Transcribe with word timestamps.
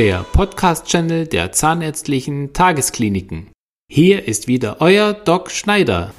der 0.00 0.24
Podcast-Channel 0.32 1.26
der 1.26 1.52
Zahnärztlichen 1.52 2.54
Tageskliniken. 2.54 3.48
Hier 3.92 4.26
ist 4.26 4.48
wieder 4.48 4.78
euer 4.80 5.12
Doc 5.12 5.50
Schneider. 5.50 6.14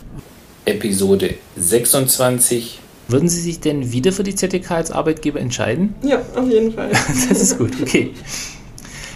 Episode 0.65 1.33
26. 1.55 2.79
Würden 3.07 3.27
Sie 3.27 3.41
sich 3.41 3.59
denn 3.59 3.91
wieder 3.91 4.11
für 4.11 4.21
die 4.21 4.35
ZDK 4.35 4.69
als 4.69 4.91
Arbeitgeber 4.91 5.39
entscheiden? 5.39 5.95
Ja, 6.03 6.21
auf 6.35 6.47
jeden 6.47 6.73
Fall. 6.73 6.89
das 7.29 7.41
ist 7.41 7.57
gut, 7.57 7.71
okay. 7.81 8.11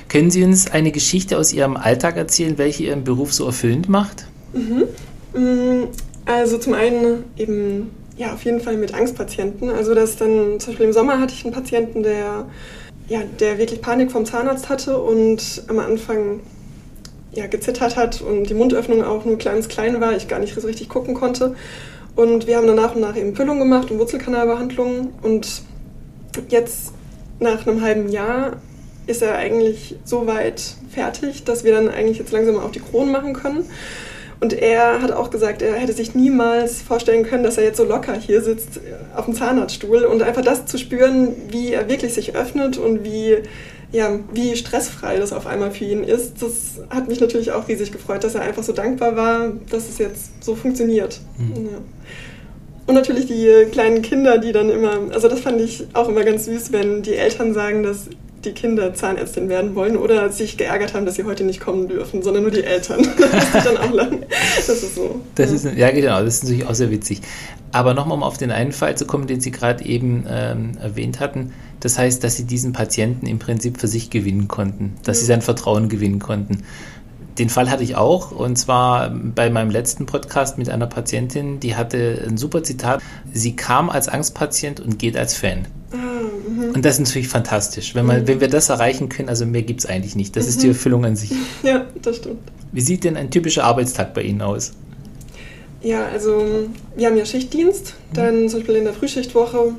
Können 0.09 0.31
Sie 0.31 0.43
uns 0.43 0.65
eine 0.71 0.91
Geschichte 0.91 1.37
aus 1.37 1.53
Ihrem 1.53 1.77
Alltag 1.77 2.17
erzählen, 2.17 2.57
welche 2.57 2.85
Ihren 2.85 3.03
Beruf 3.03 3.35
so 3.35 3.45
erfüllend 3.45 3.87
macht? 3.87 4.25
Mhm. 4.53 5.89
Also 6.25 6.57
zum 6.57 6.73
einen 6.73 7.25
eben, 7.37 7.91
ja, 8.17 8.33
auf 8.33 8.43
jeden 8.43 8.61
Fall 8.61 8.77
mit 8.77 8.95
Angstpatienten. 8.95 9.69
Also 9.69 9.93
dass 9.93 10.17
dann, 10.17 10.59
zum 10.59 10.71
Beispiel 10.71 10.87
im 10.87 10.93
Sommer 10.93 11.19
hatte 11.19 11.35
ich 11.35 11.45
einen 11.45 11.53
Patienten, 11.53 12.01
der, 12.01 12.47
ja, 13.07 13.21
der 13.39 13.57
wirklich 13.57 13.81
Panik 13.81 14.11
vom 14.11 14.25
Zahnarzt 14.25 14.69
hatte 14.69 14.97
und 14.97 15.63
am 15.67 15.79
Anfang 15.79 16.41
ja, 17.31 17.47
gezittert 17.47 17.95
hat 17.95 18.21
und 18.21 18.49
die 18.49 18.53
Mundöffnung 18.53 19.03
auch 19.03 19.25
nur 19.25 19.37
ganz 19.37 19.67
klein 19.67 19.99
war, 19.99 20.15
ich 20.15 20.27
gar 20.27 20.39
nicht 20.39 20.55
so 20.55 20.65
richtig 20.65 20.89
gucken 20.89 21.13
konnte. 21.13 21.55
Und 22.15 22.47
wir 22.47 22.57
haben 22.57 22.67
dann 22.67 22.77
nach 22.77 22.95
und 22.95 23.01
nach 23.01 23.17
eben 23.17 23.35
Füllung 23.35 23.59
gemacht 23.59 23.91
und 23.91 23.99
Wurzelkanalbehandlungen. 23.99 25.09
Und 25.21 25.63
jetzt, 26.47 26.93
nach 27.39 27.67
einem 27.67 27.81
halben 27.81 28.09
Jahr, 28.09 28.53
ist 29.05 29.21
er 29.21 29.35
eigentlich 29.35 29.97
so 30.05 30.25
weit 30.25 30.75
fertig, 30.89 31.43
dass 31.43 31.63
wir 31.63 31.73
dann 31.73 31.89
eigentlich 31.89 32.17
jetzt 32.17 32.31
langsam 32.31 32.57
auch 32.57 32.71
die 32.71 32.79
Kronen 32.79 33.11
machen 33.11 33.33
können. 33.33 33.65
Und 34.45 34.53
er 34.53 35.01
hat 35.01 35.11
auch 35.11 35.31
gesagt, 35.31 35.63
er 35.63 35.73
hätte 35.73 35.93
sich 35.93 36.13
niemals 36.13 36.79
vorstellen 36.79 37.25
können, 37.25 37.43
dass 37.43 37.57
er 37.57 37.63
jetzt 37.63 37.77
so 37.77 37.83
locker 37.83 38.13
hier 38.13 38.43
sitzt 38.43 38.77
äh, 38.77 39.17
auf 39.17 39.25
dem 39.25 39.33
Zahnarztstuhl 39.33 40.03
und 40.03 40.21
einfach 40.21 40.43
das 40.43 40.67
zu 40.67 40.77
spüren, 40.77 41.29
wie 41.49 41.73
er 41.73 41.89
wirklich 41.89 42.13
sich 42.13 42.35
öffnet 42.35 42.77
und 42.77 43.03
wie, 43.03 43.37
ja, 43.91 44.19
wie 44.33 44.55
stressfrei 44.55 45.17
das 45.17 45.33
auf 45.33 45.47
einmal 45.47 45.71
für 45.71 45.85
ihn 45.85 46.03
ist. 46.03 46.43
Das 46.43 46.79
hat 46.91 47.07
mich 47.07 47.19
natürlich 47.19 47.53
auch 47.53 47.67
riesig 47.67 47.91
gefreut, 47.91 48.23
dass 48.23 48.35
er 48.35 48.41
einfach 48.41 48.61
so 48.61 48.71
dankbar 48.71 49.15
war, 49.15 49.51
dass 49.71 49.89
es 49.89 49.97
jetzt 49.97 50.43
so 50.43 50.53
funktioniert. 50.53 51.19
Mhm. 51.39 51.65
Ja. 51.65 51.77
Und 52.85 52.93
natürlich 52.93 53.25
die 53.25 53.65
kleinen 53.71 54.03
Kinder, 54.03 54.37
die 54.37 54.51
dann 54.51 54.69
immer, 54.69 55.11
also 55.11 55.27
das 55.27 55.39
fand 55.39 55.59
ich 55.59 55.87
auch 55.93 56.07
immer 56.07 56.23
ganz 56.23 56.45
süß, 56.45 56.71
wenn 56.71 57.01
die 57.01 57.15
Eltern 57.15 57.55
sagen, 57.55 57.81
dass 57.81 58.09
die 58.45 58.51
Kinder 58.51 58.93
Zahnärztin 58.93 59.49
werden 59.49 59.75
wollen 59.75 59.97
oder 59.97 60.31
sich 60.31 60.57
geärgert 60.57 60.93
haben, 60.93 61.05
dass 61.05 61.15
sie 61.15 61.23
heute 61.23 61.43
nicht 61.43 61.59
kommen 61.59 61.87
dürfen, 61.87 62.23
sondern 62.23 62.43
nur 62.43 62.51
die 62.51 62.63
Eltern. 62.63 62.99
das 63.19 63.43
ist 63.43 63.65
dann 63.65 63.77
auch 63.77 63.91
lang. 63.91 64.23
Das 64.55 64.69
ist 64.69 64.95
so. 64.95 65.21
Das 65.35 65.49
ja. 65.49 65.55
ist, 65.55 65.77
ja, 65.77 65.91
genau, 65.91 66.23
das 66.23 66.35
ist 66.35 66.43
natürlich 66.43 66.67
auch 66.67 66.75
sehr 66.75 66.91
witzig. 66.91 67.21
Aber 67.71 67.93
nochmal, 67.93 68.17
um 68.17 68.23
auf 68.23 68.37
den 68.37 68.51
einen 68.51 68.71
Fall 68.71 68.95
zu 68.95 69.05
kommen, 69.05 69.27
den 69.27 69.41
Sie 69.41 69.51
gerade 69.51 69.83
eben 69.83 70.25
ähm, 70.29 70.77
erwähnt 70.81 71.19
hatten, 71.19 71.51
das 71.81 71.97
heißt, 71.97 72.23
dass 72.23 72.37
Sie 72.37 72.45
diesen 72.45 72.71
Patienten 72.71 73.27
im 73.27 73.39
Prinzip 73.39 73.79
für 73.79 73.87
sich 73.87 74.09
gewinnen 74.09 74.47
konnten, 74.47 74.95
dass 75.03 75.17
ja. 75.17 75.21
Sie 75.21 75.25
sein 75.27 75.41
Vertrauen 75.41 75.89
gewinnen 75.89 76.19
konnten. 76.19 76.63
Den 77.37 77.49
Fall 77.49 77.69
hatte 77.69 77.83
ich 77.83 77.97
auch 77.97 78.31
und 78.31 78.55
zwar 78.55 79.09
bei 79.09 79.49
meinem 79.49 79.69
letzten 79.69 80.05
Podcast 80.05 80.57
mit 80.57 80.69
einer 80.69 80.87
Patientin, 80.87 81.59
die 81.59 81.75
hatte 81.75 82.23
ein 82.25 82.37
super 82.37 82.63
Zitat. 82.63 83.01
Sie 83.33 83.57
kam 83.57 83.89
als 83.89 84.07
Angstpatient 84.07 84.79
und 84.79 84.99
geht 84.99 85.17
als 85.17 85.35
Fan. 85.35 85.67
Ah, 85.91 85.97
mhm. 86.69 86.75
und 86.75 86.85
das 86.85 86.95
ist 86.95 87.07
natürlich 87.07 87.27
fantastisch. 87.27 87.95
Wenn, 87.95 88.05
man, 88.05 88.21
mhm. 88.21 88.27
wenn 88.27 88.41
wir 88.41 88.47
das 88.47 88.69
erreichen 88.69 89.09
können, 89.09 89.29
also 89.29 89.45
mehr 89.45 89.63
gibt 89.63 89.81
es 89.81 89.85
eigentlich 89.85 90.15
nicht. 90.15 90.35
Das 90.35 90.47
ist 90.47 90.61
die 90.61 90.67
mhm. 90.67 90.73
Erfüllung 90.73 91.05
an 91.05 91.15
sich. 91.15 91.31
Ja, 91.63 91.85
das 92.01 92.17
stimmt. 92.17 92.39
Wie 92.71 92.81
sieht 92.81 93.03
denn 93.03 93.17
ein 93.17 93.31
typischer 93.31 93.63
Arbeitstag 93.63 94.13
bei 94.13 94.21
Ihnen 94.21 94.41
aus? 94.41 94.73
Ja, 95.81 96.05
also 96.07 96.67
wir 96.95 97.07
haben 97.07 97.17
ja 97.17 97.25
Schichtdienst. 97.25 97.95
Dann 98.13 98.49
zum 98.49 98.59
Beispiel 98.59 98.75
in 98.75 98.85
der 98.85 98.93
Frühschichtwoche, 98.93 99.73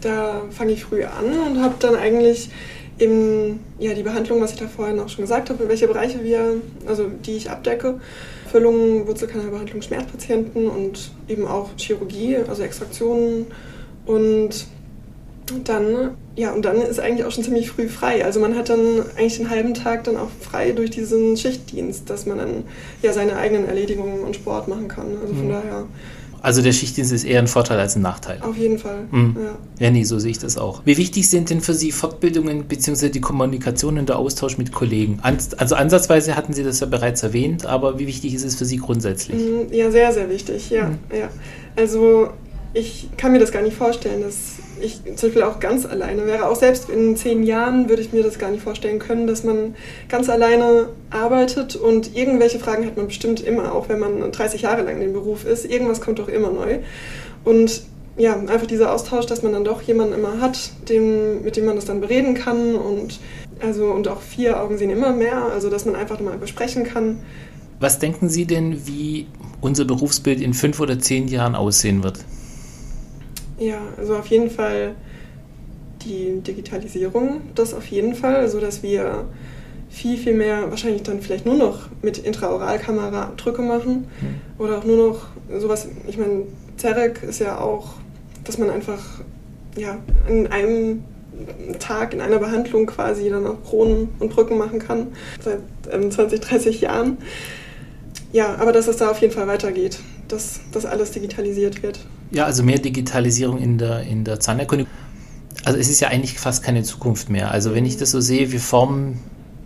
da 0.00 0.42
fange 0.50 0.72
ich 0.72 0.84
früh 0.84 1.04
an 1.04 1.38
und 1.46 1.62
habe 1.62 1.74
dann 1.80 1.94
eigentlich 1.96 2.50
eben 2.98 3.60
ja, 3.78 3.94
die 3.94 4.02
Behandlung, 4.02 4.40
was 4.40 4.52
ich 4.52 4.58
da 4.58 4.68
vorhin 4.68 4.98
auch 5.00 5.08
schon 5.08 5.22
gesagt 5.24 5.50
habe, 5.50 5.68
welche 5.68 5.86
Bereiche 5.86 6.22
wir, 6.24 6.56
also 6.86 7.06
die 7.24 7.36
ich 7.36 7.50
abdecke. 7.50 8.00
Füllung, 8.50 9.06
Wurzelkanalbehandlung, 9.06 9.82
Schmerzpatienten 9.82 10.68
und 10.68 11.10
eben 11.28 11.46
auch 11.46 11.70
Chirurgie, 11.76 12.36
also 12.48 12.62
Extraktionen 12.62 13.46
und 14.06 14.66
dann, 15.64 16.16
ja, 16.36 16.52
und 16.52 16.64
dann 16.64 16.76
ist 16.76 17.00
eigentlich 17.00 17.26
auch 17.26 17.30
schon 17.30 17.44
ziemlich 17.44 17.70
früh 17.70 17.88
frei. 17.88 18.24
Also 18.24 18.40
man 18.40 18.56
hat 18.56 18.68
dann 18.68 19.02
eigentlich 19.16 19.38
den 19.38 19.50
halben 19.50 19.74
Tag 19.74 20.04
dann 20.04 20.16
auch 20.16 20.30
frei 20.40 20.72
durch 20.72 20.90
diesen 20.90 21.36
Schichtdienst, 21.36 22.08
dass 22.10 22.26
man 22.26 22.38
dann 22.38 22.64
ja 23.02 23.12
seine 23.12 23.36
eigenen 23.36 23.66
Erledigungen 23.66 24.20
und 24.20 24.36
Sport 24.36 24.68
machen 24.68 24.88
kann. 24.88 25.16
Also 25.20 25.34
von 25.34 25.46
mhm. 25.46 25.50
daher 25.50 25.86
also 26.40 26.62
der 26.62 26.72
Schichtdienst 26.72 27.12
ist 27.12 27.24
eher 27.24 27.40
ein 27.40 27.48
Vorteil 27.48 27.80
als 27.80 27.96
ein 27.96 28.02
Nachteil. 28.02 28.40
Auf 28.42 28.56
jeden 28.56 28.78
Fall. 28.78 29.08
Mhm. 29.10 29.36
Ja. 29.36 29.86
ja, 29.86 29.90
nee, 29.90 30.04
so 30.04 30.18
sehe 30.18 30.30
ich 30.30 30.38
das 30.38 30.56
auch. 30.56 30.82
Wie 30.84 30.96
wichtig 30.96 31.28
sind 31.28 31.50
denn 31.50 31.60
für 31.60 31.74
Sie 31.74 31.90
Fortbildungen 31.90 32.64
bzw. 32.64 33.08
die 33.08 33.20
Kommunikation 33.20 33.98
und 33.98 34.08
der 34.08 34.18
Austausch 34.18 34.56
mit 34.56 34.72
Kollegen? 34.72 35.20
Also 35.22 35.76
ansatzweise 35.76 36.36
hatten 36.36 36.52
Sie 36.52 36.62
das 36.62 36.80
ja 36.80 36.86
bereits 36.86 37.22
erwähnt, 37.22 37.66
aber 37.66 37.98
wie 37.98 38.06
wichtig 38.06 38.34
ist 38.34 38.44
es 38.44 38.54
für 38.54 38.64
Sie 38.64 38.76
grundsätzlich? 38.76 39.38
Mhm, 39.38 39.72
ja, 39.72 39.90
sehr, 39.90 40.12
sehr 40.12 40.30
wichtig, 40.30 40.70
ja. 40.70 40.88
Mhm. 40.88 40.98
ja. 41.12 41.28
Also 41.76 42.30
ich 42.78 43.08
kann 43.16 43.32
mir 43.32 43.38
das 43.38 43.50
gar 43.50 43.62
nicht 43.62 43.76
vorstellen, 43.76 44.22
dass 44.22 44.56
ich 44.80 45.02
zum 45.16 45.28
Beispiel 45.28 45.42
auch 45.42 45.58
ganz 45.58 45.84
alleine 45.84 46.26
wäre. 46.26 46.46
Auch 46.46 46.54
selbst 46.54 46.88
in 46.88 47.16
zehn 47.16 47.42
Jahren 47.42 47.88
würde 47.88 48.02
ich 48.02 48.12
mir 48.12 48.22
das 48.22 48.38
gar 48.38 48.50
nicht 48.50 48.62
vorstellen 48.62 49.00
können, 49.00 49.26
dass 49.26 49.42
man 49.42 49.74
ganz 50.08 50.28
alleine 50.28 50.88
arbeitet 51.10 51.74
und 51.74 52.16
irgendwelche 52.16 52.60
Fragen 52.60 52.86
hat 52.86 52.96
man 52.96 53.08
bestimmt 53.08 53.40
immer, 53.40 53.74
auch 53.74 53.88
wenn 53.88 53.98
man 53.98 54.30
30 54.30 54.62
Jahre 54.62 54.82
lang 54.82 54.94
in 54.94 55.00
dem 55.00 55.12
Beruf 55.12 55.44
ist. 55.44 55.64
Irgendwas 55.64 56.00
kommt 56.00 56.20
doch 56.20 56.28
immer 56.28 56.50
neu. 56.50 56.78
Und 57.44 57.82
ja, 58.16 58.34
einfach 58.34 58.66
dieser 58.66 58.92
Austausch, 58.92 59.26
dass 59.26 59.42
man 59.42 59.52
dann 59.52 59.64
doch 59.64 59.82
jemanden 59.82 60.14
immer 60.14 60.40
hat, 60.40 60.72
dem, 60.88 61.42
mit 61.42 61.56
dem 61.56 61.64
man 61.64 61.76
das 61.76 61.84
dann 61.84 62.00
bereden 62.00 62.34
kann 62.34 62.74
und 62.74 63.18
also 63.60 63.86
und 63.86 64.06
auch 64.08 64.20
vier 64.20 64.60
Augen 64.60 64.78
sehen 64.78 64.90
immer 64.90 65.12
mehr, 65.12 65.46
also 65.46 65.70
dass 65.70 65.84
man 65.84 65.96
einfach 65.96 66.20
mal 66.20 66.36
besprechen 66.36 66.84
kann. 66.84 67.20
Was 67.80 67.98
denken 67.98 68.28
Sie 68.28 68.44
denn, 68.44 68.86
wie 68.86 69.26
unser 69.60 69.84
Berufsbild 69.84 70.40
in 70.40 70.52
fünf 70.54 70.80
oder 70.80 70.98
zehn 70.98 71.28
Jahren 71.28 71.54
aussehen 71.54 72.02
wird? 72.02 72.18
Ja, 73.58 73.80
also 73.96 74.16
auf 74.16 74.26
jeden 74.28 74.50
Fall 74.50 74.94
die 76.04 76.40
Digitalisierung, 76.40 77.42
das 77.54 77.74
auf 77.74 77.86
jeden 77.86 78.14
Fall, 78.14 78.36
also 78.36 78.60
dass 78.60 78.82
wir 78.82 79.24
viel, 79.90 80.16
viel 80.16 80.34
mehr 80.34 80.70
wahrscheinlich 80.70 81.02
dann 81.02 81.20
vielleicht 81.20 81.46
nur 81.46 81.56
noch 81.56 81.88
mit 82.02 82.18
Intraoralkamera 82.18 83.32
Drücke 83.36 83.62
machen 83.62 84.06
mhm. 84.20 84.62
oder 84.62 84.78
auch 84.78 84.84
nur 84.84 85.08
noch 85.08 85.26
sowas, 85.60 85.88
ich 86.06 86.18
meine, 86.18 86.44
Zerek 86.76 87.22
ist 87.22 87.40
ja 87.40 87.58
auch, 87.58 87.94
dass 88.44 88.58
man 88.58 88.70
einfach 88.70 89.02
ja, 89.76 89.98
an 90.28 90.46
einem 90.48 91.04
Tag 91.78 92.12
in 92.12 92.20
einer 92.20 92.38
Behandlung 92.38 92.86
quasi 92.86 93.28
dann 93.30 93.46
auch 93.46 93.62
Kronen 93.64 94.08
und 94.18 94.30
Brücken 94.30 94.58
machen 94.58 94.78
kann, 94.78 95.08
seit 95.40 95.60
ähm, 95.90 96.10
20, 96.10 96.40
30 96.40 96.80
Jahren. 96.80 97.18
Ja, 98.32 98.56
aber 98.56 98.72
dass 98.72 98.88
es 98.88 98.96
da 98.96 99.10
auf 99.10 99.20
jeden 99.20 99.32
Fall 99.32 99.46
weitergeht, 99.46 99.98
dass 100.28 100.60
das 100.72 100.84
alles 100.84 101.12
digitalisiert 101.12 101.82
wird. 101.82 102.00
Ja, 102.30 102.44
also 102.44 102.62
mehr 102.62 102.78
Digitalisierung 102.78 103.58
in 103.58 103.78
der, 103.78 104.02
in 104.02 104.24
der 104.24 104.40
Zahnerkunde. 104.40 104.86
Also 105.64 105.78
es 105.78 105.88
ist 105.88 106.00
ja 106.00 106.08
eigentlich 106.08 106.38
fast 106.38 106.62
keine 106.62 106.82
Zukunft 106.82 107.30
mehr. 107.30 107.50
Also 107.50 107.74
wenn 107.74 107.84
ich 107.84 107.96
das 107.96 108.10
so 108.10 108.20
sehe, 108.20 108.52
wir 108.52 108.60
formen 108.60 109.18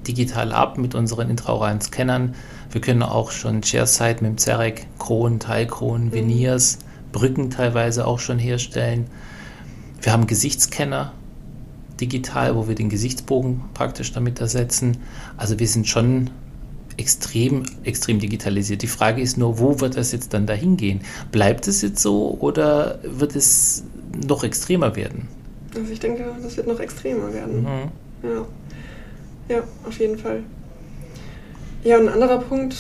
digital 0.06 0.52
ab 0.52 0.78
mit 0.78 0.94
unseren 0.94 1.30
intraoralen 1.30 1.80
Scannern. 1.80 2.34
Wir 2.70 2.80
können 2.80 3.02
auch 3.02 3.30
schon 3.30 3.62
Chairside 3.62 4.22
mit 4.22 4.24
dem 4.24 4.38
Zerek, 4.38 4.86
Kronen, 4.98 5.38
Teilkronen, 5.38 6.06
mhm. 6.06 6.12
Veneers, 6.12 6.78
Brücken 7.12 7.50
teilweise 7.50 8.06
auch 8.06 8.18
schon 8.18 8.38
herstellen. 8.38 9.06
Wir 10.00 10.12
haben 10.12 10.26
Gesichtsscanner 10.26 11.12
digital, 12.00 12.56
wo 12.56 12.66
wir 12.66 12.74
den 12.74 12.88
Gesichtsbogen 12.88 13.62
praktisch 13.74 14.12
damit 14.12 14.40
ersetzen. 14.40 14.98
Also 15.36 15.58
wir 15.58 15.68
sind 15.68 15.86
schon 15.86 16.30
extrem, 16.96 17.64
extrem 17.84 18.18
digitalisiert. 18.18 18.82
Die 18.82 18.86
Frage 18.86 19.22
ist 19.22 19.36
nur, 19.36 19.58
wo 19.58 19.80
wird 19.80 19.96
das 19.96 20.12
jetzt 20.12 20.34
dann 20.34 20.46
dahin 20.46 20.76
gehen? 20.76 21.00
Bleibt 21.30 21.68
es 21.68 21.82
jetzt 21.82 22.00
so 22.00 22.36
oder 22.40 22.98
wird 23.02 23.36
es 23.36 23.84
noch 24.26 24.44
extremer 24.44 24.96
werden? 24.96 25.28
Also 25.74 25.92
ich 25.92 26.00
denke, 26.00 26.24
das 26.42 26.56
wird 26.56 26.66
noch 26.66 26.80
extremer 26.80 27.32
werden. 27.32 27.62
Mhm. 27.62 28.28
Ja. 28.28 29.56
ja, 29.56 29.62
auf 29.86 29.98
jeden 29.98 30.18
Fall. 30.18 30.42
Ja, 31.82 31.98
und 31.98 32.08
ein 32.08 32.14
anderer 32.14 32.38
Punkt, 32.38 32.76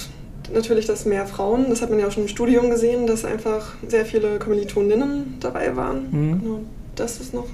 natürlich, 0.52 0.86
dass 0.86 1.04
mehr 1.04 1.26
Frauen, 1.26 1.66
das 1.70 1.82
hat 1.82 1.90
man 1.90 1.98
ja 1.98 2.06
auch 2.06 2.12
schon 2.12 2.24
im 2.24 2.28
Studium 2.28 2.70
gesehen, 2.70 3.06
dass 3.06 3.24
einfach 3.24 3.74
sehr 3.86 4.06
viele 4.06 4.38
Kommilitoninnen 4.38 5.38
dabei 5.40 5.74
waren. 5.76 6.08
Mhm. 6.10 6.40
Genau, 6.40 6.60
das 6.94 7.20
ist 7.20 7.34
noch. 7.34 7.46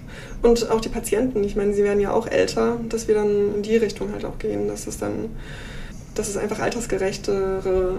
Und 0.43 0.71
auch 0.71 0.81
die 0.81 0.89
Patienten, 0.89 1.45
ich 1.45 1.57
meine, 1.57 1.73
sie 1.73 1.85
werden 1.85 2.01
ja 2.01 2.13
auch 2.13 2.27
älter, 2.27 2.79
dass 2.89 3.09
wir 3.09 3.15
dann 3.15 3.55
in 3.57 3.63
die 3.63 3.77
Richtung 3.77 4.13
halt 4.13 4.25
auch 4.25 4.39
gehen, 4.39 4.69
dass 4.69 4.87
es 4.87 4.99
dann 4.99 5.31
dass 6.19 6.29
es 6.29 6.37
einfach 6.37 6.59
altersgerechtere 6.59 7.95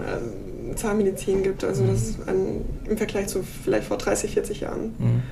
äh, 0.72 0.76
Zahnmedizin 0.76 1.42
gibt. 1.42 1.64
Also 1.64 1.84
das 1.84 2.02
ist 2.02 2.28
ein, 2.28 2.64
im 2.88 2.96
Vergleich 2.96 3.28
zu 3.28 3.42
vielleicht 3.64 3.86
vor 3.86 3.96
30, 3.96 4.32
40 4.32 4.60
Jahren. 4.60 4.94
Mhm. 4.98 5.22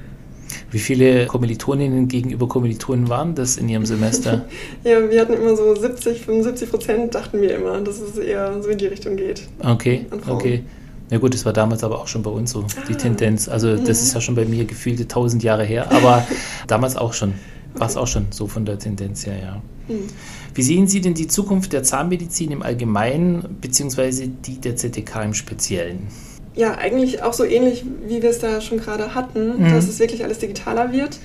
Wie 0.71 0.79
viele 0.79 1.27
Kommilitoninnen 1.27 2.09
gegenüber 2.09 2.49
Kommilitonen 2.49 3.09
waren 3.09 3.35
das 3.35 3.57
in 3.57 3.69
ihrem 3.69 3.85
Semester? 3.85 4.47
ja, 4.85 5.11
wir 5.11 5.21
hatten 5.21 5.35
immer 5.35 5.57
so 5.57 5.75
70, 5.75 6.23
75 6.23 6.71
Prozent, 6.71 7.15
dachten 7.15 7.41
wir 7.41 7.55
immer, 7.57 7.81
dass 7.81 8.01
es 8.01 8.17
eher 8.17 8.63
so 8.63 8.71
in 8.71 8.79
die 8.79 8.87
Richtung 8.87 9.17
geht. 9.17 9.43
Okay, 9.63 10.07
okay. 10.27 10.65
Na 11.11 11.19
gut, 11.19 11.33
das 11.33 11.45
war 11.45 11.55
damals 11.55 11.85
aber 11.85 11.99
auch 11.99 12.09
schon 12.09 12.23
bei 12.23 12.31
uns 12.31 12.51
so, 12.51 12.67
die 12.89 12.95
ah. 12.95 12.97
Tendenz. 12.97 13.49
Also 13.49 13.77
das 13.77 13.83
mhm. 13.83 13.91
ist 13.91 14.15
ja 14.15 14.21
schon 14.21 14.35
bei 14.35 14.45
mir 14.45 14.65
gefühlte 14.65 15.09
tausend 15.09 15.43
Jahre 15.43 15.65
her, 15.65 15.91
aber 15.91 16.27
damals 16.67 16.97
auch 16.97 17.13
schon. 17.13 17.35
War 17.81 17.89
es 17.89 17.97
auch 17.97 18.07
schon 18.07 18.27
so 18.31 18.47
von 18.47 18.65
der 18.65 18.79
Tendenz 18.79 19.27
her, 19.27 19.37
ja. 19.41 19.63
Mhm. 19.89 20.09
Wie 20.55 20.63
sehen 20.63 20.87
Sie 20.87 21.01
denn 21.01 21.15
die 21.15 21.29
Zukunft 21.29 21.73
der 21.73 21.83
Zahnmedizin 21.83 22.51
im 22.51 22.63
Allgemeinen, 22.63 23.59
beziehungsweise 23.61 24.29
die 24.29 24.61
der 24.61 24.77
ZTK 24.77 25.25
im 25.25 25.35
Speziellen? 25.35 26.09
Ja, 26.55 26.77
eigentlich 26.77 27.23
auch 27.23 27.33
so 27.33 27.45
ähnlich, 27.45 27.85
wie 28.07 28.23
wir 28.23 28.31
es 28.31 28.41
da 28.41 28.61
schon 28.61 28.79
gerade 28.79 29.15
hatten, 29.15 29.63
mhm. 29.63 29.71
dass 29.71 29.89
es 29.89 30.01
wirklich 30.01 30.25
alles 30.25 30.39
digitaler 30.39 30.93
wird. 30.93 31.19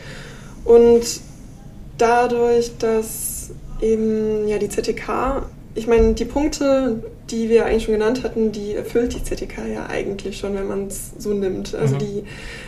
Und 0.64 1.02
dadurch, 1.98 2.72
dass 2.78 3.50
eben 3.82 4.48
ja 4.48 4.60
die 4.60 4.70
ZTK, 4.70 5.44
ich 5.76 5.88
meine, 5.88 6.14
die 6.14 6.26
Punkte, 6.26 7.04
die 7.32 7.50
wir 7.50 7.66
eigentlich 7.66 7.86
schon 7.86 7.94
genannt 7.94 8.24
hatten, 8.24 8.52
die 8.52 8.74
erfüllt 8.74 9.16
die 9.16 9.24
ZTK 9.24 9.66
ja 9.74 9.88
eigentlich 9.88 10.38
schon, 10.38 10.54
wenn 10.56 10.68
man 10.68 10.88
es 10.88 11.12
so 11.18 11.34
nimmt. 11.34 11.74
Also 11.74 11.96
mhm. 11.96 12.00
die 12.00 12.24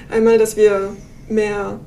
einmal, 0.10 0.38
dass 0.38 0.58
wir 0.58 0.90
mehr 1.30 1.80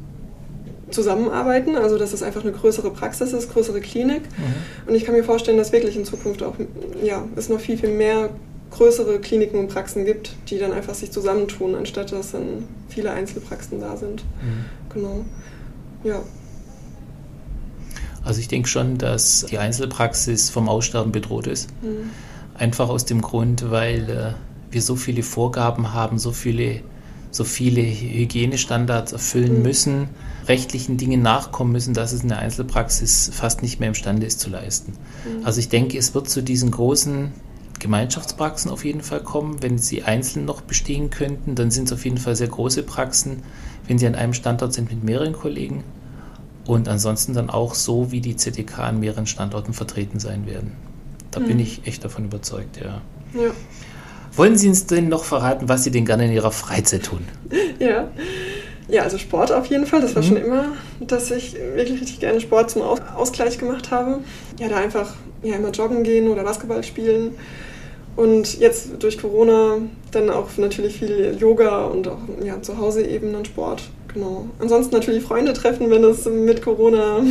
zusammenarbeiten, 0.90 1.76
also 1.76 1.98
dass 1.98 2.12
es 2.12 2.22
einfach 2.22 2.42
eine 2.42 2.52
größere 2.52 2.90
Praxis 2.90 3.32
ist, 3.32 3.52
größere 3.52 3.80
Klinik. 3.80 4.22
Mhm. 4.22 4.88
Und 4.88 4.94
ich 4.94 5.04
kann 5.04 5.14
mir 5.14 5.24
vorstellen, 5.24 5.58
dass 5.58 5.72
wirklich 5.72 5.96
in 5.96 6.04
Zukunft 6.04 6.42
auch 6.42 6.54
ja, 7.02 7.24
es 7.36 7.48
noch 7.48 7.60
viel, 7.60 7.78
viel 7.78 7.90
mehr 7.90 8.30
größere 8.70 9.18
Kliniken 9.18 9.58
und 9.58 9.68
Praxen 9.68 10.04
gibt, 10.04 10.34
die 10.48 10.58
dann 10.58 10.72
einfach 10.72 10.94
sich 10.94 11.10
zusammentun, 11.10 11.74
anstatt 11.74 12.12
dass 12.12 12.32
dann 12.32 12.64
viele 12.88 13.10
Einzelpraxen 13.10 13.80
da 13.80 13.96
sind. 13.96 14.22
Mhm. 14.22 14.64
Genau. 14.92 15.24
Ja. 16.04 16.22
Also 18.24 18.40
ich 18.40 18.48
denke 18.48 18.68
schon, 18.68 18.98
dass 18.98 19.46
die 19.48 19.58
Einzelpraxis 19.58 20.50
vom 20.50 20.68
Aussterben 20.68 21.12
bedroht 21.12 21.46
ist. 21.46 21.70
Mhm. 21.82 22.10
Einfach 22.54 22.88
aus 22.88 23.04
dem 23.04 23.22
Grund, 23.22 23.70
weil 23.70 24.10
äh, 24.10 24.72
wir 24.72 24.82
so 24.82 24.96
viele 24.96 25.22
Vorgaben 25.22 25.94
haben, 25.94 26.18
so 26.18 26.32
viele, 26.32 26.80
so 27.30 27.44
viele 27.44 27.82
Hygienestandards 27.82 29.12
erfüllen 29.12 29.58
mhm. 29.58 29.62
müssen, 29.62 30.08
rechtlichen 30.46 30.96
Dingen 30.96 31.22
nachkommen 31.22 31.72
müssen, 31.72 31.94
dass 31.94 32.12
es 32.12 32.22
eine 32.22 32.38
Einzelpraxis 32.38 33.30
fast 33.32 33.62
nicht 33.62 33.80
mehr 33.80 33.88
imstande 33.88 34.26
ist 34.26 34.40
zu 34.40 34.50
leisten. 34.50 34.92
Mhm. 34.92 35.44
Also 35.44 35.60
ich 35.60 35.68
denke, 35.68 35.98
es 35.98 36.14
wird 36.14 36.28
zu 36.28 36.42
diesen 36.42 36.70
großen 36.70 37.32
Gemeinschaftspraxen 37.78 38.70
auf 38.70 38.84
jeden 38.84 39.02
Fall 39.02 39.20
kommen. 39.20 39.62
Wenn 39.62 39.78
sie 39.78 40.02
einzeln 40.02 40.44
noch 40.44 40.62
bestehen 40.62 41.10
könnten, 41.10 41.54
dann 41.54 41.70
sind 41.70 41.84
es 41.84 41.92
auf 41.92 42.04
jeden 42.04 42.18
Fall 42.18 42.34
sehr 42.34 42.48
große 42.48 42.82
Praxen, 42.82 43.42
wenn 43.86 43.98
sie 43.98 44.06
an 44.06 44.14
einem 44.14 44.34
Standort 44.34 44.72
sind 44.72 44.90
mit 44.90 45.04
mehreren 45.04 45.32
Kollegen. 45.32 45.84
Und 46.66 46.88
ansonsten 46.88 47.32
dann 47.32 47.48
auch 47.48 47.74
so, 47.74 48.10
wie 48.10 48.20
die 48.20 48.36
ZDK 48.36 48.80
an 48.80 49.00
mehreren 49.00 49.26
Standorten 49.26 49.72
vertreten 49.72 50.18
sein 50.18 50.46
werden. 50.46 50.72
Da 51.30 51.40
mhm. 51.40 51.46
bin 51.46 51.60
ich 51.60 51.86
echt 51.86 52.04
davon 52.04 52.24
überzeugt, 52.24 52.78
ja. 52.78 53.00
ja. 53.34 53.50
Wollen 54.38 54.56
Sie 54.56 54.68
uns 54.68 54.86
denn 54.86 55.08
noch 55.08 55.24
verraten, 55.24 55.68
was 55.68 55.82
Sie 55.82 55.90
denn 55.90 56.04
gerne 56.04 56.26
in 56.26 56.32
Ihrer 56.32 56.52
Freizeit 56.52 57.02
tun? 57.02 57.26
Ja. 57.80 58.08
Ja, 58.86 59.02
also 59.02 59.18
Sport 59.18 59.50
auf 59.50 59.66
jeden 59.66 59.84
Fall. 59.84 60.00
Das 60.00 60.14
war 60.14 60.22
mhm. 60.22 60.26
schon 60.28 60.36
immer, 60.36 60.64
dass 61.00 61.30
ich 61.32 61.54
wirklich 61.54 62.00
richtig 62.00 62.20
gerne 62.20 62.40
Sport 62.40 62.70
zum 62.70 62.82
Ausgleich 62.82 63.58
gemacht 63.58 63.90
habe. 63.90 64.20
Ja, 64.60 64.68
da 64.68 64.76
einfach 64.76 65.14
ja, 65.42 65.56
immer 65.56 65.70
joggen 65.70 66.04
gehen 66.04 66.28
oder 66.28 66.44
Basketball 66.44 66.84
spielen. 66.84 67.34
Und 68.14 68.60
jetzt 68.60 68.90
durch 69.00 69.18
Corona 69.18 69.78
dann 70.12 70.30
auch 70.30 70.48
natürlich 70.56 70.98
viel 70.98 71.36
Yoga 71.38 71.86
und 71.86 72.06
auch 72.06 72.18
ja, 72.42 72.62
zu 72.62 72.78
Hause 72.78 73.04
eben 73.04 73.32
dann 73.32 73.44
Sport. 73.44 73.82
Genau. 74.14 74.46
Ansonsten 74.60 74.94
natürlich 74.94 75.24
Freunde 75.24 75.52
treffen, 75.52 75.90
wenn 75.90 76.04
es 76.04 76.26
mit 76.26 76.62
Corona 76.62 77.22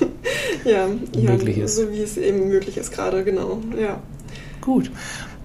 ja, 0.66 0.86
möglich 1.18 1.56
ja, 1.56 1.64
ist. 1.64 1.76
So 1.76 1.90
wie 1.90 2.02
es 2.02 2.18
eben 2.18 2.48
möglich 2.48 2.76
ist 2.76 2.92
gerade, 2.92 3.24
genau. 3.24 3.62
Ja. 3.80 4.00
Gut. 4.60 4.90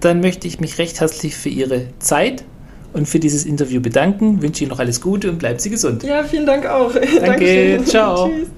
Dann 0.00 0.20
möchte 0.20 0.46
ich 0.46 0.60
mich 0.60 0.78
recht 0.78 1.00
herzlich 1.00 1.34
für 1.34 1.48
Ihre 1.48 1.88
Zeit 1.98 2.44
und 2.92 3.08
für 3.08 3.18
dieses 3.18 3.44
Interview 3.44 3.80
bedanken. 3.80 4.42
Wünsche 4.42 4.62
Ihnen 4.62 4.70
noch 4.70 4.78
alles 4.78 5.00
Gute 5.00 5.28
und 5.30 5.38
bleiben 5.38 5.58
Sie 5.58 5.70
gesund. 5.70 6.04
Ja, 6.04 6.22
vielen 6.22 6.46
Dank 6.46 6.66
auch. 6.66 6.92
Danke, 7.20 7.80
ciao. 7.84 8.28
Tschüss. 8.36 8.48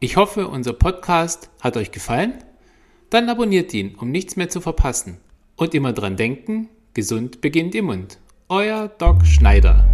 Ich 0.00 0.16
hoffe, 0.16 0.48
unser 0.48 0.72
Podcast 0.72 1.50
hat 1.60 1.76
euch 1.76 1.90
gefallen. 1.90 2.34
Dann 3.10 3.28
abonniert 3.28 3.74
ihn, 3.74 3.96
um 3.96 4.10
nichts 4.10 4.36
mehr 4.36 4.48
zu 4.48 4.60
verpassen. 4.60 5.18
Und 5.56 5.74
immer 5.74 5.92
dran 5.92 6.16
denken, 6.16 6.68
gesund 6.94 7.40
beginnt 7.40 7.74
im 7.74 7.86
Mund. 7.86 8.18
Euer 8.48 8.88
Doc 8.88 9.26
Schneider. 9.26 9.84